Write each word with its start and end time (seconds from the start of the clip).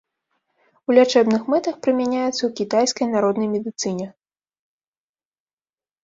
У 0.91 0.93
лячэбных 0.97 1.43
мэтах 1.53 1.75
прымяняецца 1.87 2.31
ў 2.45 2.49
кітайскай 2.59 3.07
народнай 3.09 3.51
медыцыне. 3.51 4.09